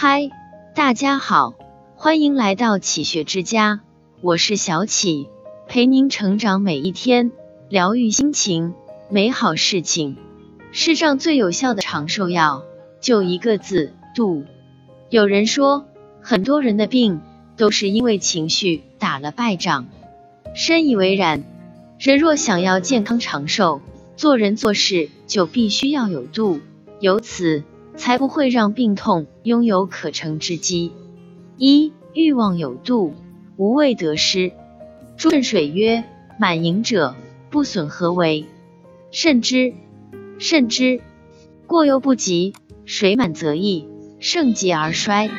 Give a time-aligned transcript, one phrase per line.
[0.00, 0.30] 嗨，
[0.76, 1.54] 大家好，
[1.96, 3.80] 欢迎来到启学之家，
[4.20, 5.26] 我是小启，
[5.66, 7.32] 陪您成长每一天，
[7.68, 8.74] 疗愈心情，
[9.10, 10.16] 美好事情。
[10.70, 12.62] 世上最有效的长寿药，
[13.00, 14.44] 就一个字：度。
[15.10, 15.84] 有人说，
[16.22, 17.20] 很多人的病
[17.56, 19.88] 都是因为情绪打了败仗，
[20.54, 21.42] 深以为然。
[21.98, 23.80] 人若想要健康长寿，
[24.14, 26.60] 做人做事就必须要有度，
[27.00, 27.64] 由此
[27.98, 30.92] 才不会让病痛拥有可乘之机。
[31.58, 33.12] 一欲望有度，
[33.58, 34.52] 无畏得失。
[35.18, 36.04] 朱慎水曰
[36.40, 37.14] ：“满盈者，
[37.50, 38.46] 不损何为？
[39.10, 39.74] 慎之，
[40.38, 41.02] 慎之。
[41.66, 42.54] 过犹不及，
[42.86, 43.86] 水满则溢，
[44.20, 45.30] 盛极而衰。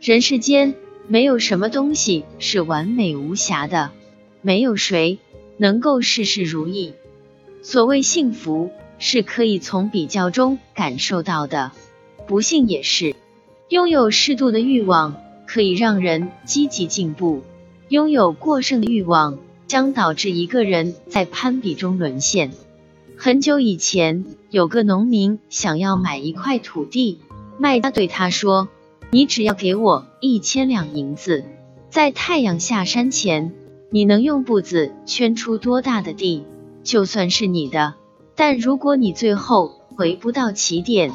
[0.00, 0.74] 人世间
[1.08, 3.90] 没有什么东西是完美无瑕的，
[4.42, 5.18] 没有谁。”
[5.56, 6.94] 能够事事如意。
[7.62, 11.70] 所谓幸福，是可以从比较中感受到的；
[12.26, 13.14] 不幸也是。
[13.68, 17.40] 拥有适度的欲望，可以让人积极进步；
[17.88, 22.50] 拥有过剩的欲望，将导致一个人在攀比中沦陷。
[23.16, 27.20] 很久以前，有个农民想要买一块土地，
[27.58, 28.68] 卖家对他说
[29.10, 31.44] ：“你只要给我一千两银子，
[31.90, 33.52] 在太阳下山前。”
[33.90, 36.42] 你能用步子圈出多大的地，
[36.82, 37.94] 就算是你的。
[38.34, 41.12] 但如果你最后回不到起点，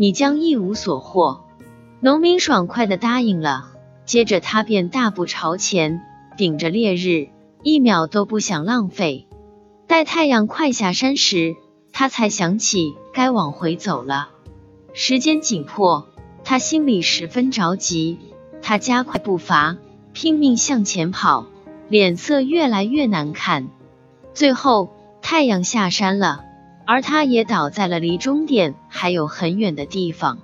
[0.00, 1.44] 你将一无所获。
[2.00, 3.66] 农民爽快的答应了，
[4.06, 6.00] 接着他便大步朝前，
[6.38, 7.28] 顶着烈日，
[7.62, 9.28] 一秒都不想浪费。
[9.86, 11.54] 待太阳快下山时，
[11.92, 14.30] 他才想起该往回走了。
[14.94, 16.08] 时间紧迫，
[16.44, 18.16] 他心里十分着急，
[18.62, 19.76] 他加快步伐，
[20.14, 21.44] 拼命向前跑。
[21.90, 23.68] 脸色越来越难看，
[24.32, 24.88] 最后
[25.20, 26.46] 太阳下山了，
[26.90, 30.40] 而他也倒在了离终点还有很远的地方。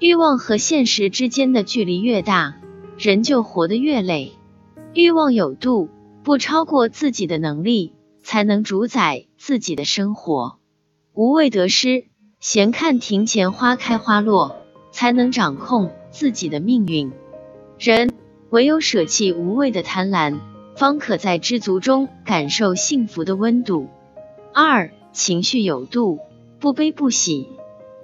[0.00, 2.56] 欲望和现实之间的距离越大，
[2.98, 4.32] 人就活得越累。
[4.94, 5.88] 欲望有度，
[6.24, 10.58] 不超过自己的能力，才能主宰自己的生活。
[11.12, 12.06] 无畏得失，
[12.40, 14.56] 闲看庭前花开花落，
[14.90, 17.12] 才能掌控自己的命运。
[17.78, 18.12] 人
[18.50, 20.40] 唯有舍弃无谓的贪婪。
[20.74, 23.88] 方可在知足中感受幸福的温度。
[24.52, 26.18] 二、情绪有度，
[26.60, 27.48] 不悲不喜。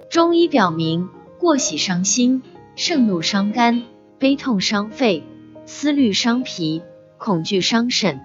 [0.09, 2.41] 中医表明，过喜伤心，
[2.75, 3.83] 盛怒伤肝，
[4.17, 5.21] 悲痛伤肺，
[5.67, 6.81] 思虑伤脾，
[7.19, 8.19] 恐惧伤肾。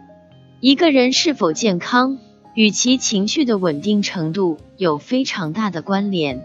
[0.61, 2.19] 一个人是否健康，
[2.55, 6.43] 与其情绪的稳定程度有非常大的关联。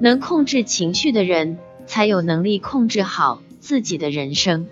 [0.00, 4.66] 能控制情绪的人，才有能力控制好自己的人生。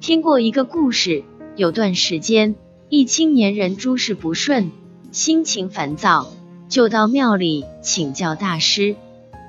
[0.00, 1.24] 听过一个故事。
[1.56, 2.54] 有段时间，
[2.88, 4.70] 一青年人诸事不顺，
[5.10, 6.30] 心情烦躁，
[6.68, 8.96] 就到庙里请教大师：“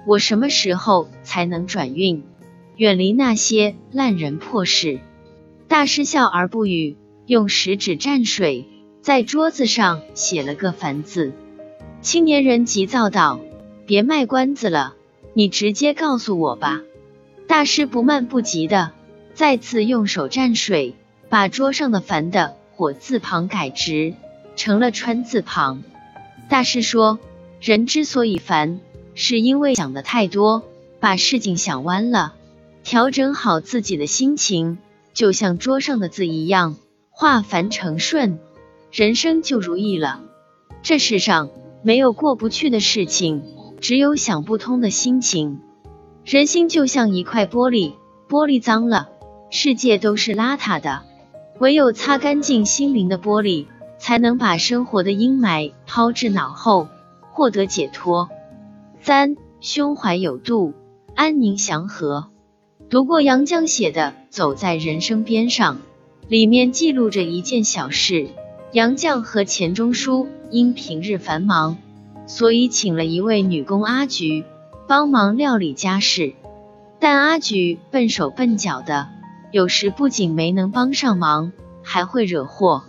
[0.07, 2.23] 我什么时候才能转运，
[2.77, 4.99] 远离那些烂人破事？”
[5.67, 8.65] 大师笑而不语，用食指蘸水，
[9.01, 11.33] 在桌子上写了个“凡”字。
[12.01, 13.39] 青年人急躁道
[13.85, 14.95] ：“别卖关子了，
[15.33, 16.81] 你直接告诉我吧。”
[17.47, 18.91] 大师不慢不急的
[19.33, 20.95] 再次用手蘸水。
[21.29, 24.15] 把桌上的“烦”的火字旁改直，
[24.55, 25.83] 成了川字旁。
[26.49, 27.19] 大师说，
[27.61, 28.79] 人之所以烦，
[29.13, 30.63] 是因为想的太多，
[30.99, 32.33] 把事情想弯了。
[32.83, 34.79] 调整好自己的心情，
[35.13, 36.75] 就像桌上的字一样，
[37.11, 38.39] 化繁成顺，
[38.91, 40.21] 人生就如意了。
[40.81, 41.51] 这世上
[41.83, 43.43] 没有过不去的事情，
[43.79, 45.59] 只有想不通的心情。
[46.25, 47.93] 人心就像一块玻璃，
[48.27, 49.09] 玻璃脏了，
[49.51, 51.03] 世界都是邋遢的。
[51.59, 53.67] 唯有擦干净心灵的玻璃，
[53.99, 56.87] 才能把生活的阴霾抛至脑后，
[57.31, 58.29] 获得解脱。
[59.01, 60.73] 三，胸怀有度，
[61.15, 62.29] 安宁祥和。
[62.89, 65.75] 读过杨绛写的《走在人生边上》，
[66.27, 68.29] 里面记录着一件小事：
[68.71, 71.77] 杨绛和钱钟书因平日繁忙，
[72.25, 74.43] 所以请了一位女工阿菊
[74.87, 76.33] 帮忙料理家事，
[76.99, 79.07] 但阿菊笨手笨脚的。
[79.51, 81.51] 有时不仅没能帮上忙，
[81.83, 82.83] 还会惹祸。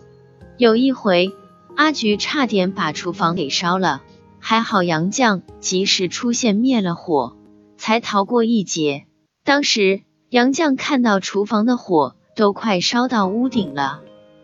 [0.60, 1.32] 有一回，
[1.74, 4.02] 阿菊差点把厨房给烧了，
[4.40, 7.34] 还好杨绛及时出现灭了火，
[7.78, 9.06] 才逃过一劫。
[9.42, 14.02] 当时杨绛看到厨房的火都快烧到屋顶了，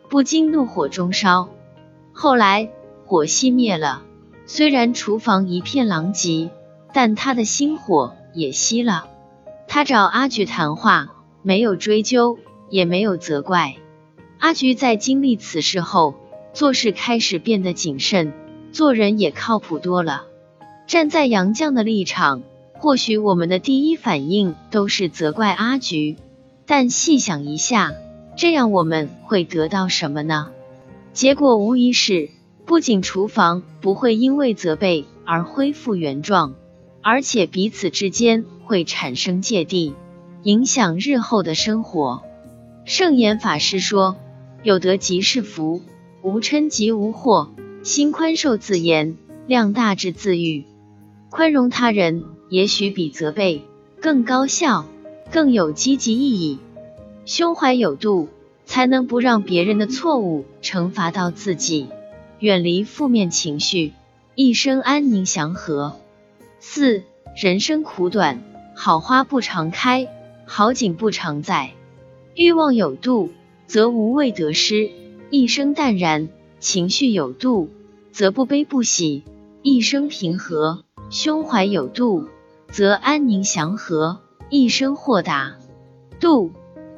[0.08, 1.50] 不禁怒火中烧。
[2.14, 2.70] 后来
[3.04, 4.02] 火熄灭了，
[4.46, 6.48] 虽然厨房一片狼藉，
[6.94, 9.06] 但他的心火也熄了。
[9.69, 11.08] 他找阿菊谈话。
[11.42, 12.38] 没有追究，
[12.70, 13.76] 也没有责怪。
[14.38, 16.14] 阿菊在经历此事后，
[16.52, 18.32] 做事开始变得谨慎，
[18.72, 20.24] 做人也靠谱多了。
[20.86, 22.42] 站在杨绛的立场，
[22.74, 26.16] 或许我们的第一反应都是责怪阿菊，
[26.66, 27.92] 但细想一下，
[28.36, 30.50] 这样我们会得到什么呢？
[31.12, 32.28] 结果无疑是，
[32.66, 36.54] 不仅厨房不会因为责备而恢复原状，
[37.02, 39.94] 而且彼此之间会产生芥蒂，
[40.42, 42.22] 影响日后的生活。
[42.84, 44.16] 圣严法师说
[44.66, 45.80] ：“有德即是福，
[46.22, 47.52] 无嗔即无祸。
[47.84, 49.16] 心宽受自严，
[49.46, 50.64] 量大智自愈。
[51.30, 53.62] 宽容他人，也许比责备
[54.00, 54.84] 更高效，
[55.30, 56.58] 更有积极意义。
[57.26, 58.28] 胸怀有度。”
[58.66, 61.86] 才能不让别人的错误惩罚到自己，
[62.40, 63.92] 远离负面情绪，
[64.34, 65.94] 一生安宁祥和。
[66.58, 67.04] 四，
[67.40, 68.42] 人生苦短，
[68.74, 70.08] 好花不常开，
[70.46, 71.70] 好景不常在。
[72.34, 73.30] 欲望有度，
[73.66, 74.90] 则无畏得失，
[75.30, 76.28] 一生淡然；
[76.60, 77.68] 情绪有度，
[78.12, 79.24] 则不悲不喜，
[79.62, 82.28] 一生平和；胸怀有度，
[82.70, 84.20] 则安宁祥和，
[84.50, 85.56] 一生豁达。
[86.20, 86.50] 度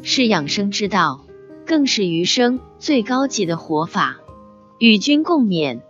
[0.02, 1.24] 是养生之道。
[1.66, 4.20] 更是余生最高级的活法，
[4.78, 5.80] 与君共勉。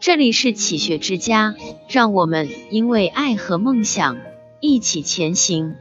[0.00, 1.54] 这里是启学之家，
[1.88, 4.18] 让我们因为爱和梦想
[4.58, 5.76] 一起前行。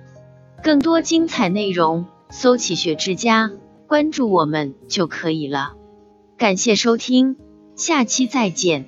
[0.61, 3.51] 更多精彩内容，搜“启学之家”，
[3.91, 5.73] 关注我们就可以了。
[6.38, 7.35] 感谢收听，
[7.75, 8.85] 下期再见。